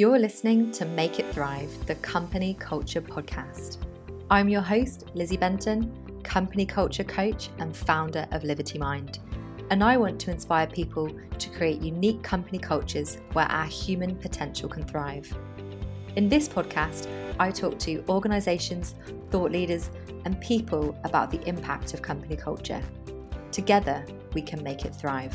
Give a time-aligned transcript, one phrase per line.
[0.00, 3.78] You're listening to Make It Thrive, the company culture podcast.
[4.30, 9.18] I'm your host, Lizzie Benton, company culture coach and founder of Liberty Mind.
[9.70, 14.68] And I want to inspire people to create unique company cultures where our human potential
[14.68, 15.36] can thrive.
[16.14, 17.08] In this podcast,
[17.40, 18.94] I talk to organizations,
[19.32, 19.90] thought leaders,
[20.24, 22.82] and people about the impact of company culture.
[23.50, 25.34] Together, we can make it thrive.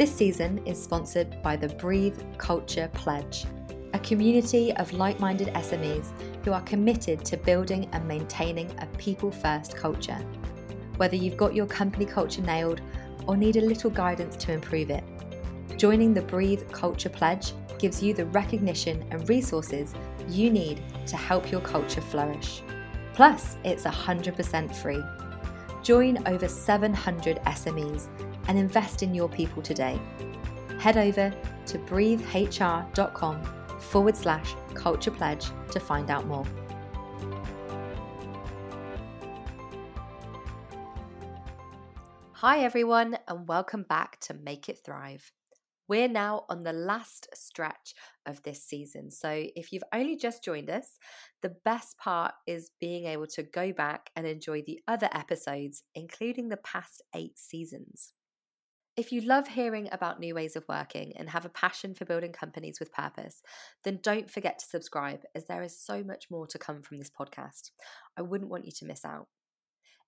[0.00, 3.44] This season is sponsored by the Breathe Culture Pledge,
[3.92, 6.06] a community of like minded SMEs
[6.42, 10.16] who are committed to building and maintaining a people first culture.
[10.96, 12.80] Whether you've got your company culture nailed
[13.26, 15.04] or need a little guidance to improve it,
[15.76, 19.92] joining the Breathe Culture Pledge gives you the recognition and resources
[20.30, 22.62] you need to help your culture flourish.
[23.12, 25.02] Plus, it's 100% free.
[25.82, 28.08] Join over 700 SMEs
[28.50, 29.96] and invest in your people today.
[30.80, 31.32] Head over
[31.66, 33.44] to breathehr.com
[33.78, 36.44] forward slash culture pledge to find out more.
[42.32, 45.30] Hi, everyone, and welcome back to Make It Thrive.
[45.86, 47.94] We're now on the last stretch
[48.26, 49.12] of this season.
[49.12, 50.98] So, if you've only just joined us,
[51.42, 56.48] the best part is being able to go back and enjoy the other episodes, including
[56.48, 58.12] the past eight seasons.
[58.96, 62.32] If you love hearing about new ways of working and have a passion for building
[62.32, 63.40] companies with purpose,
[63.84, 67.10] then don't forget to subscribe as there is so much more to come from this
[67.10, 67.70] podcast.
[68.16, 69.28] I wouldn't want you to miss out.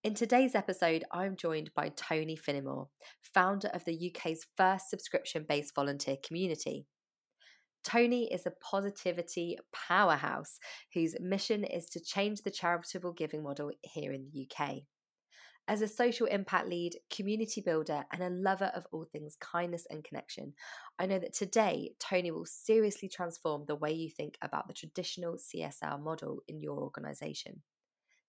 [0.03, 2.89] In today's episode, I'm joined by Tony Finnemore,
[3.23, 6.87] founder of the UK's first subscription based volunteer community.
[7.85, 10.59] Tony is a positivity powerhouse
[10.93, 14.83] whose mission is to change the charitable giving model here in the UK.
[15.73, 20.05] As a social impact lead, community builder, and a lover of all things kindness and
[20.05, 20.53] connection,
[20.99, 25.39] I know that today Tony will seriously transform the way you think about the traditional
[25.39, 27.63] CSR model in your organisation.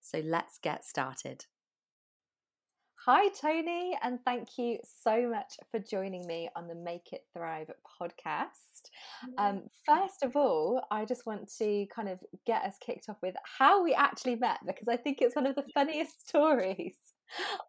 [0.00, 1.44] So let's get started.
[3.04, 7.70] Hi, Tony, and thank you so much for joining me on the Make It Thrive
[8.00, 8.88] podcast.
[9.36, 13.34] Um, first of all, I just want to kind of get us kicked off with
[13.58, 16.96] how we actually met because I think it's one of the funniest stories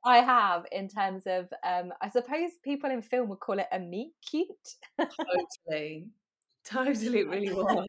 [0.06, 3.80] I have in terms of, um, I suppose people in film would call it a
[3.80, 4.76] meet cute.
[5.00, 6.08] totally,
[6.66, 7.86] totally, it really was.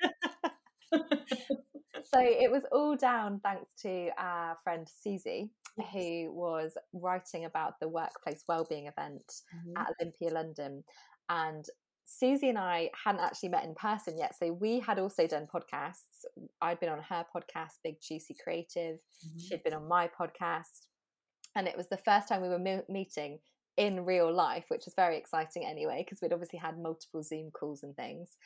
[0.92, 5.50] so it was all down thanks to our friend Susie,
[5.92, 9.76] who was writing about the workplace wellbeing event mm-hmm.
[9.76, 10.84] at Olympia London.
[11.28, 11.66] And
[12.06, 14.38] Susie and I hadn't actually met in person yet.
[14.38, 16.24] So we had also done podcasts.
[16.62, 18.98] I'd been on her podcast, Big Juicy Creative.
[19.26, 19.38] Mm-hmm.
[19.40, 20.86] She'd been on my podcast.
[21.56, 23.40] And it was the first time we were me- meeting
[23.76, 27.82] in real life, which was very exciting anyway, because we'd obviously had multiple Zoom calls
[27.82, 28.36] and things.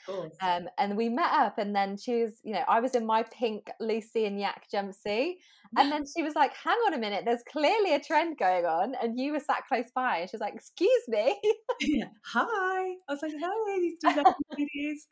[0.43, 3.23] Um, and we met up, and then she was, you know, I was in my
[3.23, 5.35] pink Lucy and Yak jumpsuit,
[5.77, 8.95] and then she was like, "Hang on a minute, there's clearly a trend going on,"
[9.01, 11.41] and you were sat close by, and she was like, "Excuse me."
[11.81, 12.07] yeah.
[12.27, 12.95] Hi.
[13.09, 14.25] I was like, "Hi, these two
[14.59, 15.07] ladies."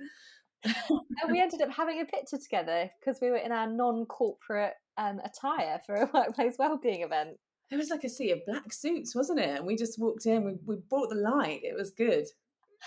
[0.64, 5.20] and we ended up having a picture together because we were in our non-corporate um,
[5.24, 7.36] attire for a workplace wellbeing event
[7.70, 9.58] there was like a sea of black suits, wasn't it?
[9.58, 11.60] And we just walked in, we, we brought the light.
[11.62, 12.26] It was good.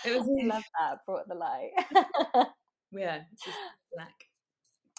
[0.04, 1.70] It was I love that, brought the light.
[2.92, 3.58] yeah, just
[3.94, 4.14] black.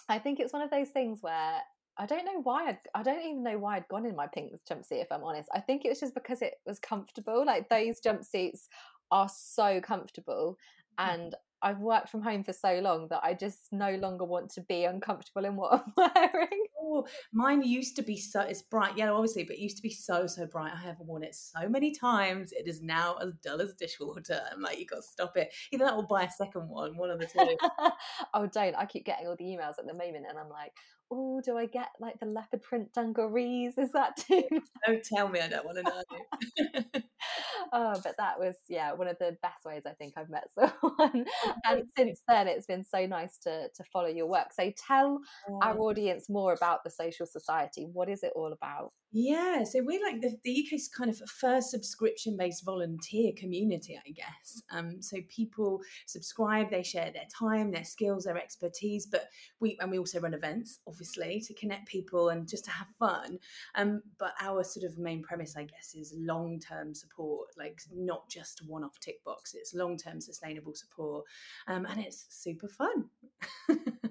[0.08, 1.60] I think it's one of those things where
[1.96, 4.52] I don't know why I'd, I don't even know why I'd gone in my pink
[4.70, 5.48] jumpsuit if I'm honest.
[5.54, 7.44] I think it was just because it was comfortable.
[7.46, 8.68] Like those jumpsuits
[9.10, 10.58] are so comfortable
[10.98, 11.14] mm.
[11.14, 14.60] and I've worked from home for so long that I just no longer want to
[14.60, 16.66] be uncomfortable in what I'm wearing.
[16.80, 19.90] Oh, mine used to be so it's bright yellow, obviously, but it used to be
[19.90, 20.72] so so bright.
[20.74, 22.52] I have worn it so many times.
[22.52, 24.40] It is now as dull as dishwater.
[24.52, 25.52] I'm like, you got to stop it.
[25.72, 27.56] Either that or buy a second one, one of the two.
[28.34, 28.76] oh, don't!
[28.76, 30.72] I keep getting all the emails at the moment, and I'm like,
[31.10, 33.78] oh, do I get like the leopard print dungarees?
[33.78, 34.42] Is that too?
[34.86, 35.40] Don't tell me.
[35.40, 37.02] I don't want to know.
[37.72, 41.26] oh, but that was yeah one of the best ways I think I've met someone.
[41.64, 44.52] and since then, it's been so nice to to follow your work.
[44.52, 45.20] So tell
[45.62, 47.86] our audience more about the social society.
[47.92, 48.92] What is it all about?
[49.16, 54.10] Yeah, so we're like the, the UK's kind of first subscription based volunteer community, I
[54.10, 54.60] guess.
[54.72, 59.28] Um, so people subscribe, they share their time, their skills, their expertise, but
[59.60, 63.38] we and we also run events, obviously, to connect people and just to have fun.
[63.74, 68.28] Um, but our sort of main premise, I guess, is long term support, like not
[68.28, 69.54] just one off tick box.
[69.54, 71.24] It's long term sustainable support,
[71.66, 73.04] um, and it's super fun.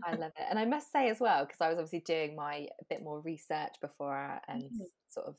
[0.06, 2.68] I love it, and I must say as well because I was obviously doing my
[2.80, 4.63] a bit more research before and.
[4.63, 4.83] Mm-hmm
[5.13, 5.35] sort of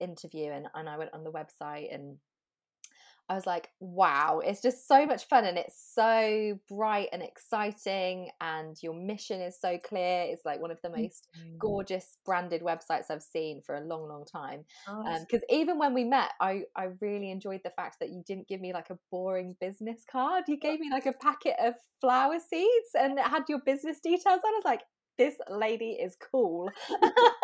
[0.00, 2.16] interview and, and I went on the website and
[3.28, 8.28] I was like, wow, it's just so much fun and it's so bright and exciting.
[8.40, 10.26] And your mission is so clear.
[10.28, 11.56] It's like one of the most mm-hmm.
[11.58, 14.64] gorgeous branded websites I've seen for a long, long time.
[14.86, 18.22] Because oh, um, even when we met, I, I really enjoyed the fact that you
[18.26, 20.44] didn't give me like a boring business card.
[20.46, 24.40] You gave me like a packet of flower seeds and it had your business details
[24.44, 24.52] on.
[24.52, 24.82] I was like,
[25.16, 26.70] this lady is cool.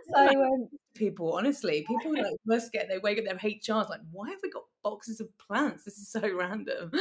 [0.14, 4.30] so um, people, honestly, people like must get they wake up their HRs like, why
[4.30, 5.84] have we got boxes of plants?
[5.84, 6.90] This is so random.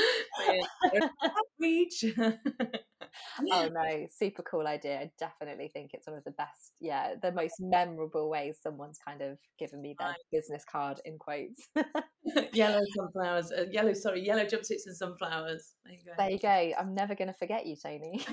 [3.51, 4.99] Oh no, super cool idea.
[4.99, 9.21] I definitely think it's one of the best, yeah, the most memorable ways someone's kind
[9.21, 10.17] of given me their right.
[10.31, 11.67] business card in quotes.
[12.53, 15.73] yellow sunflowers, uh, yellow, sorry, yellow jumpsuits and sunflowers.
[15.83, 16.11] There you go.
[16.17, 16.79] There you go.
[16.79, 18.25] I'm never going to forget you, Tony.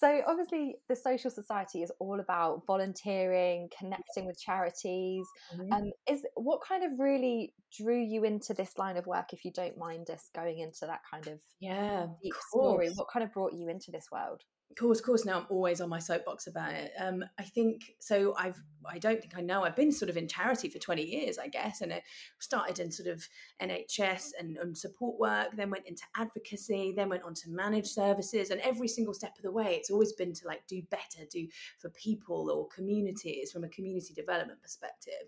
[0.00, 5.26] So obviously the social society is all about volunteering connecting with charities.
[5.54, 5.72] Mm-hmm.
[5.72, 9.52] um, is what kind of really drew you into this line of work if you
[9.52, 12.90] don't mind us going into that kind of yeah deep story?
[12.94, 15.24] what kind of brought you into this world of course, of course.
[15.24, 16.92] Now I'm always on my soapbox about it.
[16.98, 18.34] Um, I think so.
[18.38, 19.64] I've, I don't think I know.
[19.64, 22.04] I've been sort of in charity for 20 years, I guess, and it
[22.38, 23.26] started in sort of
[23.60, 25.48] NHS and, and support work.
[25.56, 26.94] Then went into advocacy.
[26.96, 28.50] Then went on to manage services.
[28.50, 31.48] And every single step of the way, it's always been to like do better, do
[31.78, 35.26] for people or communities from a community development perspective.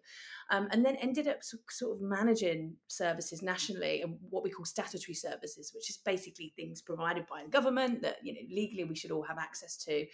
[0.51, 5.15] Um, and then ended up sort of managing services nationally and what we call statutory
[5.15, 9.11] services, which is basically things provided by the government that you know legally we should
[9.11, 10.07] all have have access to,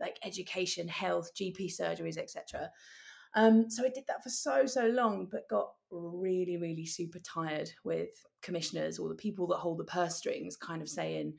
[0.00, 2.70] like education, health, GP surgeries, etc.
[3.34, 7.70] Um, so I did that for so so long, but got really really super tired
[7.84, 8.10] with
[8.42, 11.34] commissioners or the people that hold the purse strings, kind of saying.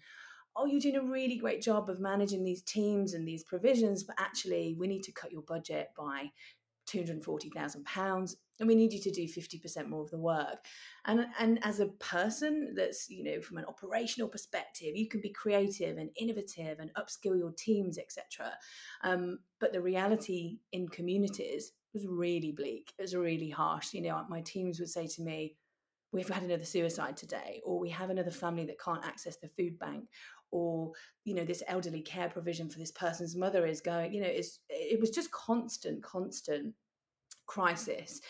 [0.58, 4.16] Oh, you're doing a really great job of managing these teams and these provisions, but
[4.18, 6.32] actually, we need to cut your budget by
[6.88, 10.66] £240,000 and we need you to do 50% more of the work.
[11.06, 15.30] And and as a person that's you know from an operational perspective you can be
[15.30, 18.52] creative and innovative and upskill your teams etc
[19.04, 22.94] um, but the reality in communities was really bleak.
[22.98, 23.94] It was really harsh.
[23.94, 25.56] You know my teams would say to me
[26.16, 29.78] we've had another suicide today or we have another family that can't access the food
[29.78, 30.06] bank
[30.52, 30.92] or
[31.26, 34.60] you know this elderly care provision for this person's mother is going you know it's
[34.70, 36.74] it was just constant constant
[37.46, 38.22] crisis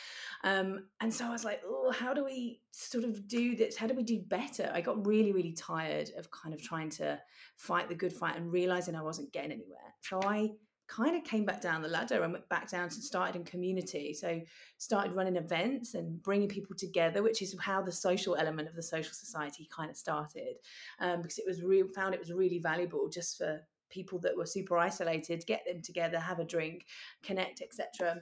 [0.46, 3.76] um, and so I was like, oh, how do we sort of do this?
[3.76, 4.70] How do we do better?
[4.72, 7.20] I got really, really tired of kind of trying to
[7.58, 9.96] fight the good fight and realizing I wasn't getting anywhere.
[10.02, 10.52] So I
[10.88, 14.14] kind of came back down the ladder and went back down and started in community.
[14.14, 14.42] So
[14.78, 18.84] started running events and bringing people together, which is how the social element of the
[18.84, 20.56] social society kind of started,
[21.00, 21.88] um, because it was real.
[21.96, 26.20] Found it was really valuable just for people that were super isolated, get them together,
[26.20, 26.86] have a drink,
[27.24, 28.22] connect, etc.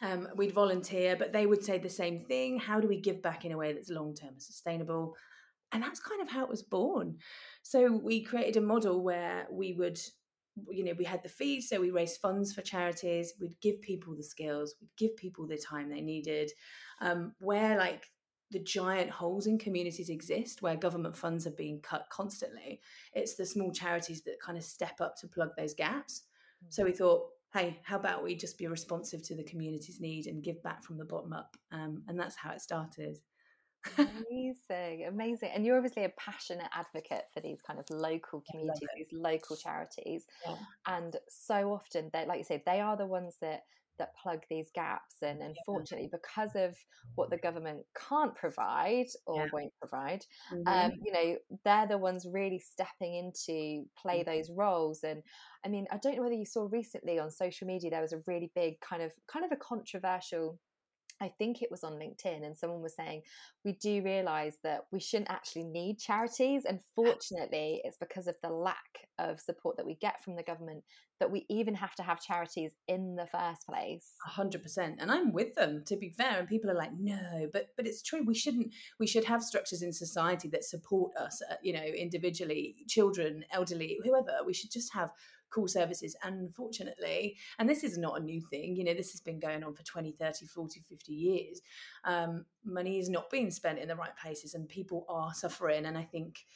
[0.00, 2.58] Um, we'd volunteer, but they would say the same thing.
[2.58, 5.16] How do we give back in a way that's long term and sustainable?
[5.72, 7.16] And that's kind of how it was born.
[7.62, 9.98] So we created a model where we would,
[10.70, 13.34] you know, we had the fees, so we raised funds for charities.
[13.40, 16.50] We'd give people the skills, we'd give people the time they needed.
[17.00, 18.06] Um, where like
[18.50, 22.80] the giant holes in communities exist where government funds are being cut constantly,
[23.14, 26.22] it's the small charities that kind of step up to plug those gaps.
[26.68, 27.22] So we thought,
[27.52, 30.96] hey, how about we just be responsive to the community's need and give back from
[30.98, 31.56] the bottom up?
[31.70, 33.18] Um, and that's how it started.
[33.98, 35.50] Amazing, amazing.
[35.54, 40.24] And you're obviously a passionate advocate for these kind of local communities, these local charities.
[40.46, 40.56] Yeah.
[40.86, 43.62] And so often they like you say, they are the ones that
[43.98, 46.74] that plug these gaps and unfortunately because of
[47.14, 49.48] what the government can't provide or yeah.
[49.52, 50.66] won't provide mm-hmm.
[50.66, 54.30] um, you know they're the ones really stepping into play mm-hmm.
[54.30, 55.22] those roles and
[55.64, 58.22] i mean i don't know whether you saw recently on social media there was a
[58.26, 60.58] really big kind of kind of a controversial
[61.22, 63.22] I think it was on LinkedIn, and someone was saying,
[63.64, 66.64] We do realize that we shouldn't actually need charities.
[66.64, 70.82] And fortunately, it's because of the lack of support that we get from the government
[71.20, 74.14] that we even have to have charities in the first place.
[74.26, 74.96] A hundred percent.
[74.98, 76.40] And I'm with them, to be fair.
[76.40, 78.24] And people are like, No, but but it's true.
[78.26, 82.76] We shouldn't, we should have structures in society that support us, uh, you know, individually,
[82.88, 84.38] children, elderly, whoever.
[84.44, 85.10] We should just have
[85.52, 86.16] cool services.
[86.22, 89.74] Unfortunately, and this is not a new thing, you know, this has been going on
[89.74, 91.60] for 20, 30, 40, 50 years.
[92.04, 95.86] Um, money is not being spent in the right places and people are suffering.
[95.86, 96.46] And I think,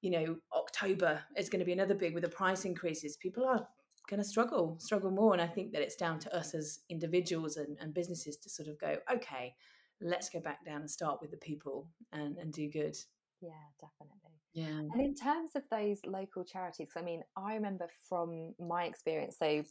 [0.00, 3.16] you know, October is going to be another big with the price increases.
[3.16, 3.66] People are
[4.08, 5.32] going to struggle, struggle more.
[5.32, 8.68] And I think that it's down to us as individuals and, and businesses to sort
[8.68, 9.54] of go, okay,
[10.00, 12.96] let's go back down and start with the people and, and do good.
[13.42, 14.38] Yeah, definitely.
[14.54, 14.88] Yeah.
[14.92, 19.64] And in terms of those local charities, I mean, I remember from my experience, so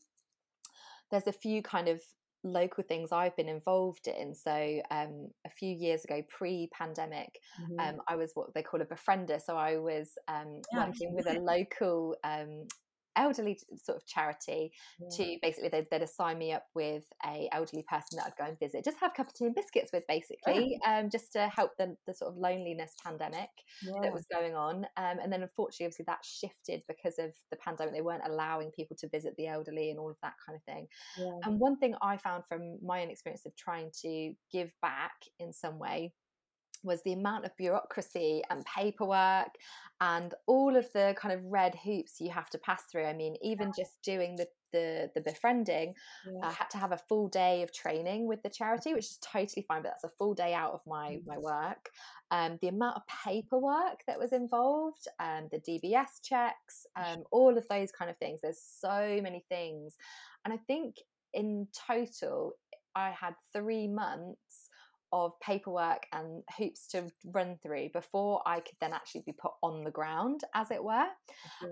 [1.10, 2.02] there's a few kind of
[2.44, 4.34] local things I've been involved in.
[4.34, 7.80] So um, a few years ago, pre-pandemic, mm-hmm.
[7.80, 9.42] um, I was what they call a befriender.
[9.42, 12.68] So I was um, yeah, working with a local um,
[13.16, 15.08] elderly sort of charity yeah.
[15.18, 18.60] to basically they'd, they'd, assign me up with a elderly person that I'd go and
[18.60, 21.00] visit, just have a cup of tea and biscuits with, basically, yeah.
[21.00, 23.50] um, just to help the, the sort of loneliness pandemic
[23.84, 24.02] yeah.
[24.02, 24.86] that was going on.
[24.98, 27.94] Um, and then unfortunately, obviously, that shifted because of the pandemic.
[27.94, 30.88] They weren't allowing people to visit the elderly and all of that kind of thing.
[31.44, 35.54] And one thing I found from my own experience of trying to give back in
[35.54, 36.14] some way
[36.84, 39.56] was the amount of bureaucracy and paperwork
[40.02, 43.06] and all of the kind of red hoops you have to pass through.
[43.06, 45.94] I mean, even just doing the the, the befriending,
[46.26, 46.48] yeah.
[46.48, 49.66] I had to have a full day of training with the charity, which is totally
[49.68, 51.90] fine, but that's a full day out of my my work.
[52.32, 57.68] Um, the amount of paperwork that was involved, um, the DBS checks, um, all of
[57.68, 58.40] those kind of things.
[58.42, 59.98] There's so many things,
[60.46, 60.96] and I think
[61.34, 62.54] in total,
[62.96, 64.70] I had three months
[65.14, 69.84] of paperwork and hoops to run through before I could then actually be put on
[69.84, 71.08] the ground, as it were.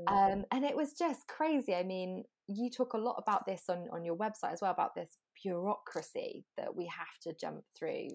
[0.08, 1.74] Um, and it was just crazy.
[1.74, 4.96] I mean, you talk a lot about this on, on your website as well about
[4.96, 8.08] this bureaucracy that we have to jump through.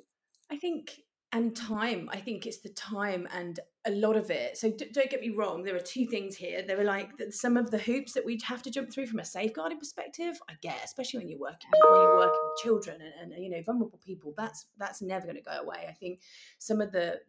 [0.51, 0.91] I think
[1.35, 4.57] and time i think it's the time and a lot of it.
[4.57, 6.63] So d- don't get me wrong there are two things here.
[6.67, 9.25] There are like some of the hoops that we'd have to jump through from a
[9.25, 13.45] safeguarding perspective i get especially when you're working when you're working with children and, and
[13.45, 15.87] you know vulnerable people that's that's never going to go away.
[15.89, 16.21] I think
[16.59, 17.21] some of the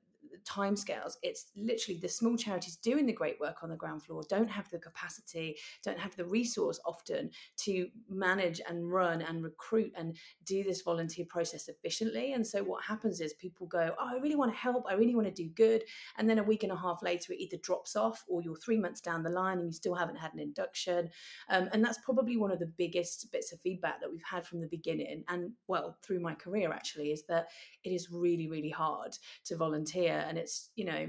[0.43, 1.13] timescales.
[1.23, 4.69] It's literally the small charities doing the great work on the ground floor don't have
[4.69, 10.63] the capacity, don't have the resource often to manage and run and recruit and do
[10.63, 12.33] this volunteer process efficiently.
[12.33, 15.15] And so what happens is people go, Oh, I really want to help, I really
[15.15, 15.83] want to do good.
[16.17, 18.77] And then a week and a half later, it either drops off or you're three
[18.77, 21.09] months down the line and you still haven't had an induction.
[21.49, 24.61] Um, and that's probably one of the biggest bits of feedback that we've had from
[24.61, 27.47] the beginning and well, through my career actually, is that
[27.83, 31.07] it is really, really hard to volunteer and it's you know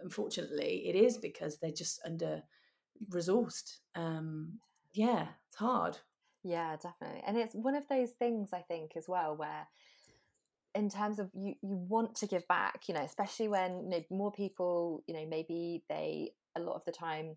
[0.00, 2.42] unfortunately it is because they're just under
[3.10, 3.78] resourced.
[3.94, 4.58] Um
[4.92, 5.98] yeah it's hard.
[6.42, 7.22] Yeah definitely.
[7.26, 9.68] And it's one of those things i think as well where
[10.74, 14.04] in terms of you you want to give back you know especially when you know,
[14.10, 17.36] more people you know maybe they a lot of the time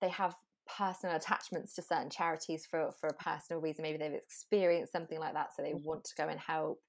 [0.00, 0.34] they have
[0.68, 3.82] personal attachments to certain charities for for a personal reason.
[3.82, 5.86] Maybe they've experienced something like that so they mm-hmm.
[5.86, 6.80] want to go and help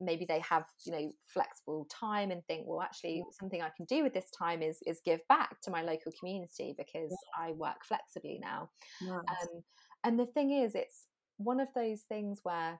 [0.00, 4.02] maybe they have you know flexible time and think well actually something i can do
[4.02, 7.46] with this time is is give back to my local community because yeah.
[7.46, 8.68] i work flexibly now
[9.02, 9.18] nice.
[9.18, 9.62] um,
[10.04, 12.78] and the thing is it's one of those things where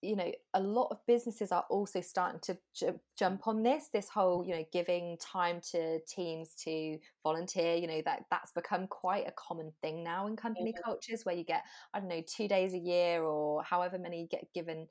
[0.00, 4.08] you know a lot of businesses are also starting to j- jump on this this
[4.08, 9.26] whole you know giving time to teams to volunteer you know that that's become quite
[9.26, 10.82] a common thing now in company yeah.
[10.84, 11.62] cultures where you get
[11.94, 14.86] i don't know two days a year or however many you get given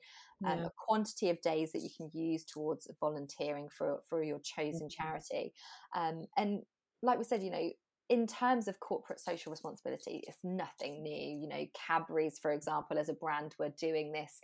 [0.46, 0.66] um, yeah.
[0.66, 5.02] a quantity of days that you can use towards volunteering for for your chosen mm-hmm.
[5.02, 5.52] charity
[5.96, 6.60] um, and
[7.02, 7.70] like we said you know
[8.10, 11.38] in terms of corporate social responsibility, it's nothing new.
[11.38, 14.40] You know, Cadbury's, for example, as a brand, were doing this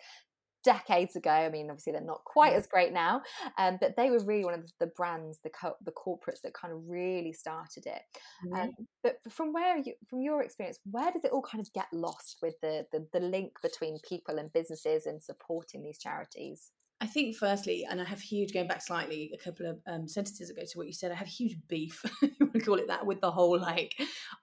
[0.64, 1.30] decades ago.
[1.30, 3.22] I mean, obviously they're not quite as great now,
[3.58, 6.72] um, but they were really one of the brands, the co- the corporates that kind
[6.72, 8.02] of really started it.
[8.46, 8.54] Mm-hmm.
[8.54, 8.70] Um,
[9.02, 12.38] but from where you, from your experience, where does it all kind of get lost
[12.42, 16.70] with the, the the link between people and businesses and supporting these charities?
[17.00, 20.48] I think, firstly, and I have huge, going back slightly a couple of um, sentences
[20.48, 23.04] ago to what you said, I have huge beef, you want to call it that,
[23.04, 23.94] with the whole like,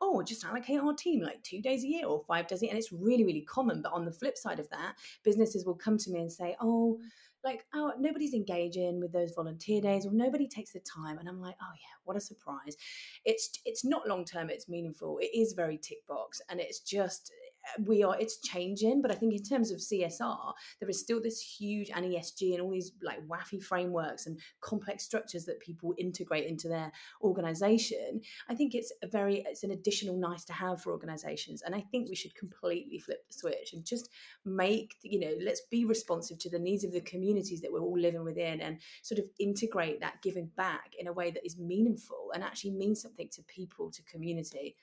[0.01, 2.71] oh, just allocate our team like two days a year or five days a year.
[2.71, 3.81] And it's really, really common.
[3.81, 6.99] But on the flip side of that, businesses will come to me and say, oh,
[7.43, 11.41] like oh nobody's engaging with those volunteer days or nobody takes the time and i'm
[11.41, 12.77] like oh yeah what a surprise
[13.25, 17.31] it's it's not long term it's meaningful it is very tick box and it's just
[17.85, 21.41] we are it's changing but i think in terms of csr there is still this
[21.41, 26.45] huge and esg and all these like waffy frameworks and complex structures that people integrate
[26.45, 26.91] into their
[27.21, 28.21] organization.
[28.49, 31.81] I think it's a very it's an additional nice to have for organizations and i
[31.91, 34.09] think we should completely flip the switch and just
[34.45, 37.99] make you know let's be responsive to the needs of the communities that we're all
[37.99, 42.31] living within and sort of integrate that giving back in a way that is meaningful
[42.33, 44.75] and actually means something to people to community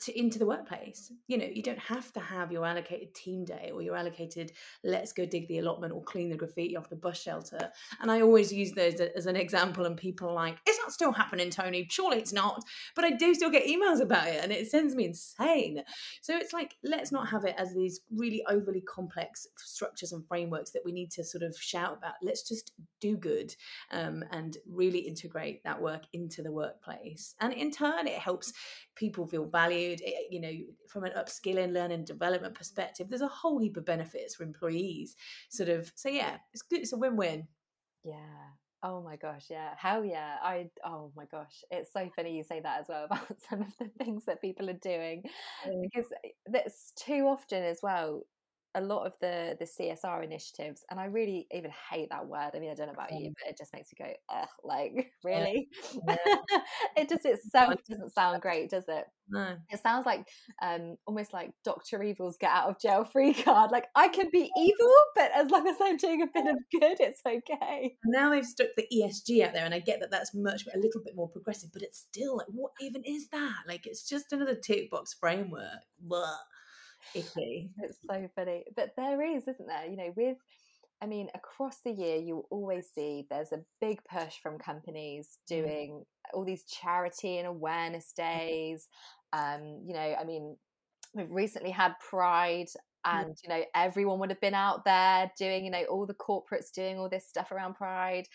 [0.00, 1.12] to into the workplace.
[1.26, 5.12] You know, you don't have to have your allocated team day or your allocated let's
[5.12, 7.70] go dig the allotment or clean the graffiti off the bus shelter.
[8.00, 11.12] And I always use those as an example, and people are like, "Is that still
[11.12, 12.62] happening, Tony?" Surely it's not,
[12.96, 15.82] but I do still get emails about it, and it sends me insane.
[16.22, 20.70] So it's like let's not have it as these really overly complex structures and frameworks
[20.70, 22.14] that we need to sort of shout about.
[22.22, 23.54] Let's just do good
[23.90, 28.52] um, and really integrate that work into the workplace, and in turn, it helps
[28.94, 30.02] people feel valued valued.
[30.04, 30.52] Eh, eh, you know,
[30.88, 35.16] from an upskilling, learning, development perspective, there's a whole heap of benefits for employees.
[35.50, 36.80] Sort of, so yeah, it's good.
[36.80, 37.46] It's a win-win.
[38.04, 38.16] Yeah.
[38.84, 39.74] Oh my gosh, yeah.
[39.78, 40.36] Hell yeah.
[40.42, 41.62] I oh my gosh.
[41.70, 44.68] It's so funny you say that as well about some of the things that people
[44.68, 45.22] are doing.
[45.66, 45.82] Mm.
[45.82, 48.22] Because eh, that's too often as well
[48.74, 52.50] a lot of the the CSR initiatives, and I really even hate that word.
[52.54, 55.12] I mean, I don't know about you, but it just makes me go, ugh, like
[55.24, 55.68] really?
[56.06, 56.16] Yeah.
[56.96, 59.04] it just itself doesn't sound great, does it?
[59.28, 59.56] No.
[59.70, 60.26] It sounds like
[60.62, 63.70] um almost like Doctor Evil's get out of jail free card.
[63.70, 67.00] Like I can be evil, but as long as I'm doing a bit of good,
[67.00, 67.96] it's okay.
[68.04, 71.02] Now they've stuck the ESG out there, and I get that that's much a little
[71.04, 73.60] bit more progressive, but it's still like, what even is that?
[73.66, 75.80] Like, it's just another tick box framework.
[76.00, 76.36] Blah
[77.14, 77.70] icky.
[77.78, 78.64] It's so funny.
[78.76, 79.86] But there is, isn't there?
[79.86, 80.38] You know, with
[81.02, 85.48] I mean, across the year, you always see there's a big push from companies mm.
[85.48, 88.22] doing all these charity and awareness mm.
[88.22, 88.88] days.
[89.32, 90.56] Um, you know, I mean,
[91.12, 92.68] we've recently had Pride
[93.04, 96.70] and you know everyone would have been out there doing you know all the corporates
[96.74, 98.26] doing all this stuff around pride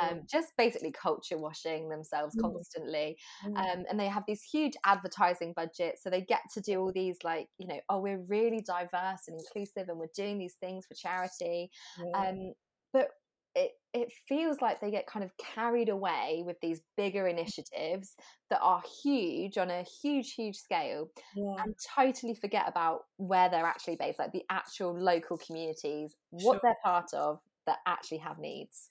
[0.00, 2.42] um, just basically culture washing themselves mm.
[2.42, 3.56] constantly mm.
[3.56, 7.16] um, and they have these huge advertising budgets so they get to do all these
[7.24, 10.94] like you know oh we're really diverse and inclusive and we're doing these things for
[10.94, 11.70] charity
[12.14, 12.52] um,
[12.92, 13.08] but
[13.54, 17.30] it it feels like they get kind of carried away with these bigger mm.
[17.30, 18.14] initiatives
[18.50, 21.54] that are huge on a huge huge scale yeah.
[21.62, 26.60] and totally forget about where they're actually based like the actual local communities what sure.
[26.62, 28.88] they're part of that actually have needs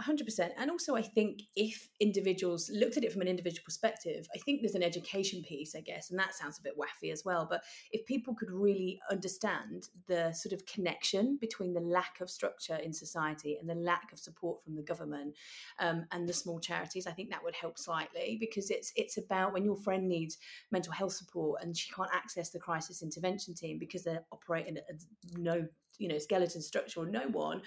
[0.00, 4.38] 100% and also i think if individuals looked at it from an individual perspective i
[4.38, 7.46] think there's an education piece i guess and that sounds a bit waffy as well
[7.48, 12.76] but if people could really understand the sort of connection between the lack of structure
[12.76, 15.34] in society and the lack of support from the government
[15.80, 19.52] um, and the small charities i think that would help slightly because it's it's about
[19.52, 20.38] when your friend needs
[20.70, 24.84] mental health support and she can't access the crisis intervention team because they're operating at
[25.36, 25.66] no
[25.98, 27.62] you know skeleton structure or no one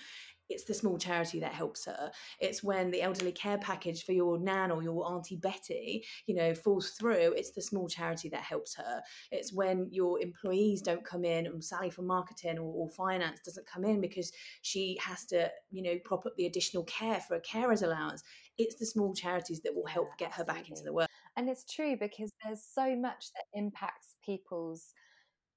[0.52, 2.12] it's the small charity that helps her.
[2.40, 6.54] It's when the elderly care package for your nan or your auntie Betty, you know,
[6.54, 7.34] falls through.
[7.38, 9.02] It's the small charity that helps her.
[9.32, 13.66] It's when your employees don't come in, and Sally from marketing or, or finance doesn't
[13.66, 17.42] come in because she has to, you know, prop up the additional care for a
[17.42, 18.24] carer's allowance.
[18.58, 21.08] It's the small charities that will help get her back into the work.
[21.38, 24.94] And it's true because there's so much that impacts people's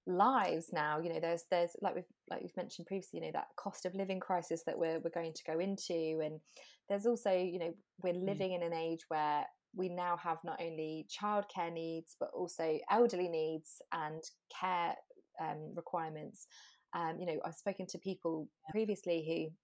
[0.06, 3.46] lives now you know there's there's like we've like we've mentioned previously you know that
[3.56, 6.40] cost of living crisis that we're we're going to go into and
[6.88, 8.26] there's also you know we're mm.
[8.26, 8.56] living mm.
[8.56, 13.80] in an age where we now have not only childcare needs but also elderly needs
[13.92, 14.22] and
[14.60, 14.94] care
[15.40, 16.46] um, requirements
[16.94, 19.54] um, you know I've spoken to people previously who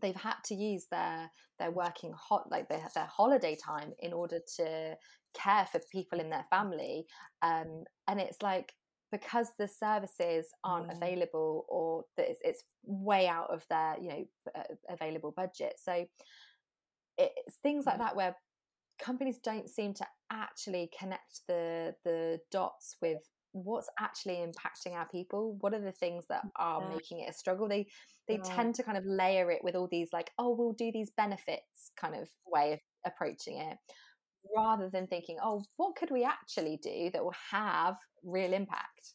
[0.00, 4.38] they've had to use their their working hot like their, their holiday time in order
[4.56, 4.94] to
[5.34, 7.04] care for people in their family
[7.42, 8.72] um, and it's like
[9.12, 10.96] because the services aren't mm.
[10.96, 14.24] available or that it's, it's, way out of their you know
[14.56, 16.04] uh, available budget so
[17.16, 18.00] it's things like mm.
[18.00, 18.34] that where
[19.00, 23.18] companies don't seem to actually connect the the dots with
[23.52, 26.88] what's actually impacting our people what are the things that are yeah.
[26.88, 27.86] making it a struggle they
[28.26, 28.54] they yeah.
[28.54, 31.92] tend to kind of layer it with all these like oh we'll do these benefits
[31.96, 33.76] kind of way of approaching it
[34.56, 39.14] rather than thinking, oh, what could we actually do that will have real impact?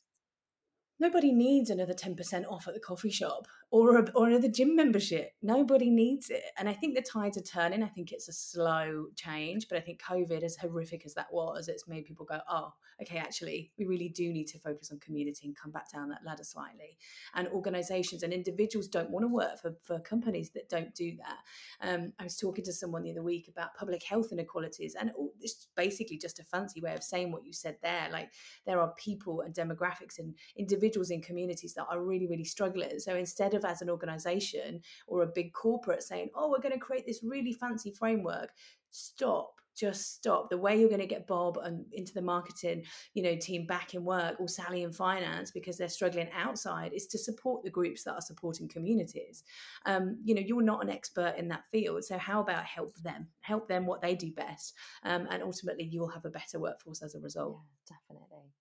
[1.00, 5.32] Nobody needs another 10% off at the coffee shop or, a, or another gym membership.
[5.42, 6.44] Nobody needs it.
[6.58, 7.84] And I think the tides are turning.
[7.84, 11.68] I think it's a slow change, but I think COVID, as horrific as that was,
[11.68, 15.46] it's made people go, oh, okay, actually, we really do need to focus on community
[15.46, 16.98] and come back down that ladder slightly.
[17.36, 21.88] And organizations and individuals don't want to work for, for companies that don't do that.
[21.88, 25.68] Um, I was talking to someone the other week about public health inequalities, and it's
[25.76, 28.08] basically just a fancy way of saying what you said there.
[28.12, 28.32] Like,
[28.66, 32.98] there are people and demographics and individuals in communities that are really, really struggling.
[33.00, 36.80] So instead of as an organization or a big corporate saying, oh, we're going to
[36.80, 38.52] create this really fancy framework,
[38.92, 40.50] stop just stop.
[40.50, 43.94] The way you're going to get bob and into the marketing you know team back
[43.94, 48.04] in work or sally in finance because they're struggling outside is to support the groups
[48.04, 49.44] that are supporting communities.
[49.86, 53.28] Um, you know you're not an expert in that field so how about help them?
[53.42, 57.14] Help them what they do best um, and ultimately you'll have a better workforce as
[57.14, 57.60] a result.
[57.62, 58.52] Yeah definitely.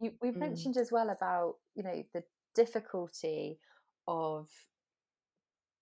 [0.00, 0.38] You, we've mm.
[0.38, 2.22] mentioned as well about you know the
[2.54, 3.58] difficulty
[4.08, 4.48] of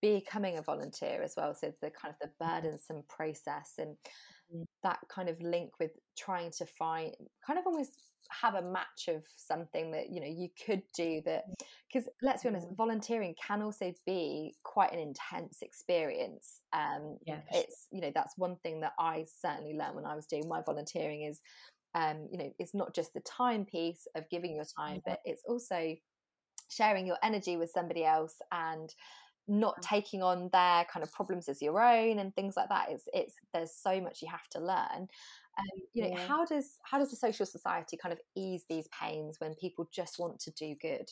[0.03, 2.61] becoming a volunteer as well so the kind of the mm-hmm.
[2.61, 3.97] burdensome process and
[4.55, 4.63] mm-hmm.
[4.83, 7.15] that kind of link with trying to find
[7.47, 7.93] kind of almost
[8.31, 11.45] have a match of something that you know you could do that
[11.89, 12.27] because mm-hmm.
[12.27, 18.03] let's be honest volunteering can also be quite an intense experience um yeah, it's you
[18.03, 21.41] know that's one thing that i certainly learned when i was doing my volunteering is
[21.95, 25.43] um, you know, it's not just the time piece of giving your time, but it's
[25.47, 25.95] also
[26.69, 28.95] sharing your energy with somebody else and
[29.47, 33.05] not taking on their kind of problems as your own and things like that it's
[33.13, 35.07] it's there's so much you have to learn
[35.59, 36.27] um, you know yeah.
[36.27, 40.19] how does how does the social society kind of ease these pains when people just
[40.19, 41.11] want to do good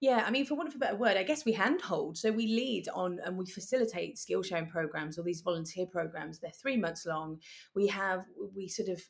[0.00, 2.16] yeah, I mean, for want of a better word, I guess we handhold.
[2.16, 6.38] So we lead on and we facilitate skill sharing programs or these volunteer programs.
[6.38, 7.40] They're three months long.
[7.74, 8.20] We have,
[8.54, 9.02] we sort of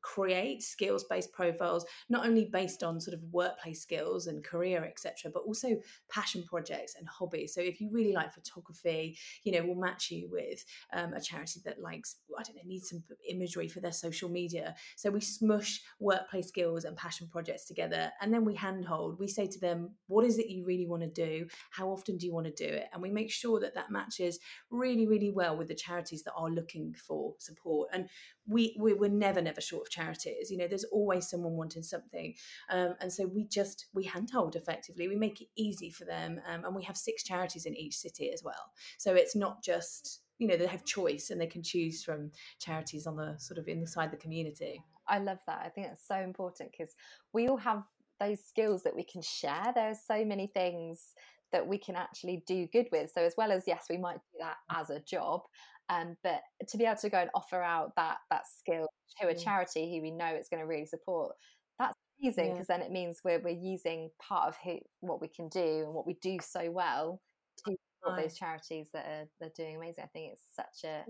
[0.00, 5.30] create skills based profiles not only based on sort of workplace skills and career etc
[5.32, 5.76] but also
[6.10, 7.54] passion projects and hobbies.
[7.54, 11.60] So if you really like photography you know we'll match you with um, a charity
[11.64, 14.74] that likes i don't know needs some imagery for their social media.
[14.96, 19.18] So we smush workplace skills and passion projects together and then we handhold.
[19.18, 21.46] We say to them what is it you really want to do?
[21.70, 22.86] How often do you want to do it?
[22.92, 24.38] And we make sure that that matches
[24.70, 27.90] really really well with the charities that are looking for support.
[27.92, 28.08] And
[28.48, 32.34] we, we we're never never short of charities you know there's always someone wanting something
[32.70, 36.64] um, and so we just we handhold effectively we make it easy for them um,
[36.64, 38.72] and we have six charities in each city as well.
[38.98, 42.30] So it's not just you know they have choice and they can choose from
[42.60, 44.82] charities on the sort of inside the community.
[45.06, 46.94] I love that i think that's so important because
[47.32, 47.82] we all have
[48.20, 51.14] those skills that we can share there are so many things
[51.50, 54.38] that we can actually do good with so as well as yes we might do
[54.40, 55.44] that as a job
[55.88, 58.86] um, but to be able to go and offer out that that skill
[59.20, 61.34] to a charity who we know it's going to really support,
[61.78, 62.78] that's amazing because yeah.
[62.78, 66.06] then it means we're we're using part of who what we can do and what
[66.06, 67.20] we do so well
[67.64, 70.04] to support those charities that are they're doing amazing.
[70.04, 71.04] I think it's such a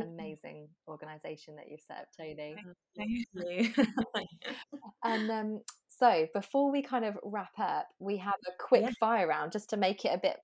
[0.00, 2.56] amazing organisation that you've set up, Tony.
[2.96, 3.72] Thank you.
[5.04, 8.90] and um, so before we kind of wrap up, we have a quick yeah.
[8.98, 10.38] fire round just to make it a bit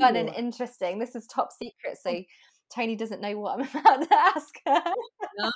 [0.00, 0.20] fun Ooh.
[0.20, 0.98] and interesting.
[0.98, 2.22] This is top secret, so
[2.74, 4.82] Tony doesn't know what I'm about to ask her.
[5.38, 5.50] No.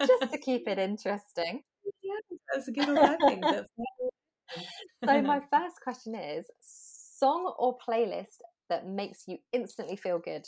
[0.00, 1.62] Just to keep it interesting.
[2.02, 2.86] Yeah, that's a good
[5.04, 8.38] so my first question is song or playlist
[8.68, 10.46] that makes you instantly feel good?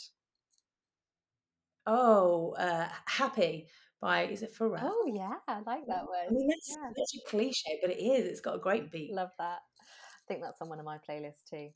[1.85, 3.67] Oh, uh, happy
[4.01, 4.81] by is it Pharrell?
[4.83, 6.27] Oh yeah, I like that one.
[6.27, 6.89] I mean, that's yeah.
[6.89, 8.27] such a cliche, but it is.
[8.27, 9.13] It's got a great beat.
[9.13, 9.59] Love that.
[9.79, 11.69] I think that's on one of my playlists too.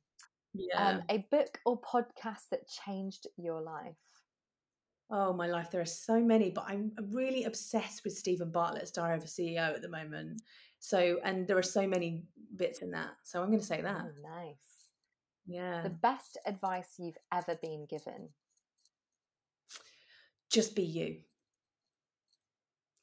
[0.53, 0.87] Yeah.
[0.87, 3.95] Um, a book or podcast that changed your life?
[5.09, 5.71] Oh, my life.
[5.71, 9.73] There are so many, but I'm really obsessed with Steven Bartlett's Diary of a CEO
[9.73, 10.41] at the moment.
[10.79, 12.23] So, and there are so many
[12.55, 13.11] bits in that.
[13.23, 14.05] So I'm going to say that.
[14.05, 14.55] Oh, nice.
[15.45, 15.83] Yeah.
[15.83, 18.29] The best advice you've ever been given?
[20.49, 21.17] Just be you.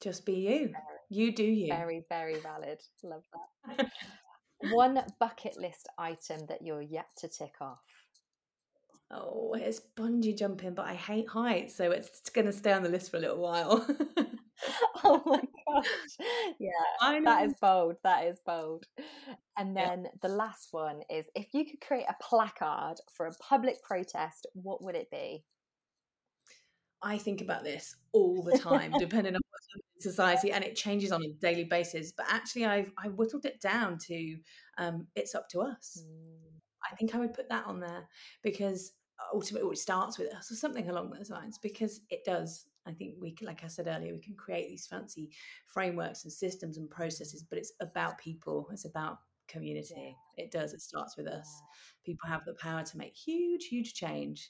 [0.01, 0.57] Just be you.
[0.59, 0.73] Very,
[1.09, 1.67] you do you.
[1.67, 2.79] Very, very valid.
[3.03, 3.23] Love
[3.67, 3.91] that.
[4.61, 7.79] One bucket list item that you're yet to tick off.
[9.11, 12.89] Oh, it's bungee jumping, but I hate heights, so it's going to stay on the
[12.89, 13.85] list for a little while.
[15.03, 16.27] oh my gosh.
[16.59, 16.69] Yeah,
[17.23, 17.95] that is bold.
[18.03, 18.85] That is bold.
[19.57, 20.09] And then yeah.
[20.21, 24.83] the last one is if you could create a placard for a public protest, what
[24.83, 25.43] would it be?
[27.01, 31.11] I think about this all the time, depending on what's in society, and it changes
[31.11, 32.11] on a daily basis.
[32.11, 34.37] But actually, I've I whittled it down to
[34.77, 36.03] um, it's up to us.
[36.03, 36.49] Mm.
[36.91, 38.07] I think I would put that on there
[38.41, 38.93] because
[39.33, 42.65] ultimately it starts with us or something along those lines because it does.
[42.85, 45.29] I think we, can, like I said earlier, we can create these fancy
[45.67, 48.67] frameworks and systems and processes, but it's about people.
[48.71, 50.15] It's about community.
[50.37, 50.73] It does.
[50.73, 51.61] It starts with us.
[52.05, 54.49] People have the power to make huge, huge change.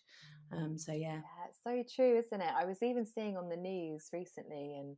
[0.51, 1.21] Um, so yeah.
[1.21, 2.53] yeah, it's so true, isn't it?
[2.57, 4.97] I was even seeing on the news recently, and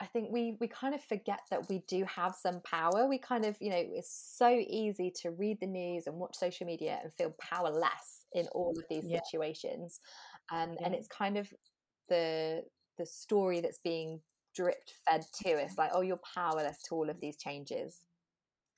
[0.00, 3.08] I think we we kind of forget that we do have some power.
[3.08, 6.66] We kind of, you know, it's so easy to read the news and watch social
[6.66, 9.20] media and feel powerless in all of these yeah.
[9.24, 10.00] situations,
[10.52, 10.86] um, yeah.
[10.86, 11.52] and it's kind of
[12.08, 12.62] the
[12.98, 14.20] the story that's being
[14.54, 18.02] dripped fed to us, like, oh, you're powerless to all of these changes.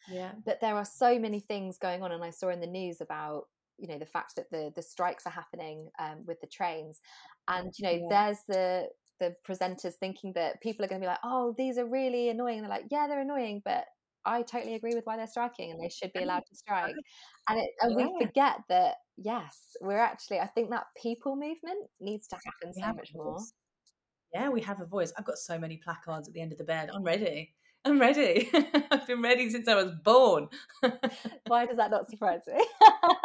[0.08, 3.00] Yeah, but there are so many things going on, and I saw in the news
[3.00, 7.00] about you know the fact that the the strikes are happening um, with the trains.
[7.48, 8.06] And you know yeah.
[8.10, 11.86] there's the the presenters thinking that people are going to be like oh these are
[11.86, 12.58] really annoying.
[12.58, 13.84] And they're like yeah they're annoying but
[14.24, 16.94] I totally agree with why they're striking and they should be allowed to strike.
[17.48, 18.06] And, it, and yeah.
[18.06, 22.92] we forget that yes we're actually I think that people movement needs to happen so
[22.92, 23.38] much more.
[24.34, 25.12] yeah we have a voice.
[25.18, 26.90] I've got so many placards at the end of the bed.
[26.92, 27.54] I'm ready
[27.86, 28.50] I'm ready.
[28.90, 30.48] I've been ready since I was born.
[31.46, 32.54] Why does that not surprise me?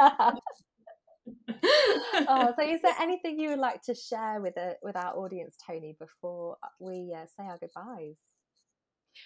[2.28, 5.56] oh, so is there anything you would like to share with a, with our audience,
[5.66, 8.20] Tony, before we uh, say our goodbyes?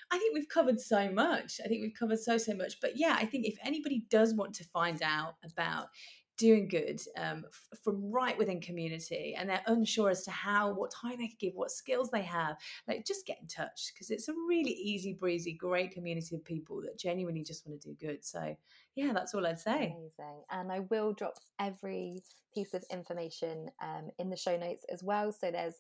[0.10, 1.60] I think we've covered so much.
[1.64, 2.80] I think we've covered so so much.
[2.80, 5.88] But yeah, I think if anybody does want to find out about
[6.38, 10.92] doing good um, f- from right within community and they're unsure as to how what
[10.92, 14.28] time they could give what skills they have like just get in touch because it's
[14.28, 18.24] a really easy breezy great community of people that genuinely just want to do good.
[18.24, 18.56] So
[18.96, 19.96] yeah that's all i'd say.
[19.98, 22.22] Amazing and i will drop every
[22.56, 25.32] piece of information um, in the show notes as well.
[25.32, 25.76] So there's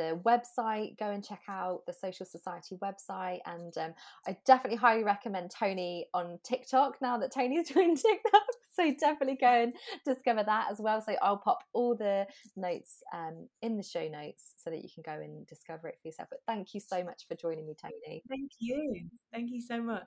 [0.00, 0.98] the website.
[0.98, 3.40] Go and check out the Social Society website.
[3.44, 3.94] And um,
[4.26, 8.42] I definitely highly recommend Tony on TikTok now that Tony's doing TikTok.
[8.74, 9.74] So definitely go and
[10.06, 11.02] discover that as well.
[11.02, 15.02] So I'll pop all the notes um, in the show notes so that you can
[15.04, 16.28] go and discover it for yourself.
[16.30, 18.22] But thank you so much for joining me, Tony.
[18.28, 19.08] Thank you.
[19.32, 20.06] Thank you so much.